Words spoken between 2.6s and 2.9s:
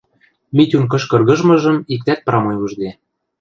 ужде.